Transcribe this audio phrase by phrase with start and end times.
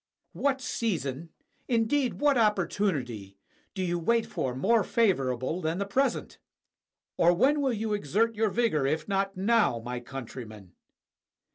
[0.33, 1.29] What season,
[1.67, 3.37] indeed, what opportunity,
[3.75, 6.39] do you wait for more favorable than the present?
[7.17, 10.71] or when will you exert your vigor if not now, my countrymen?